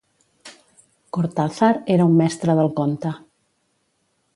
Cortázar 1.15 1.71
era 1.97 2.09
un 2.11 2.19
mestre 2.25 2.59
del 2.61 2.75
conte. 2.83 3.17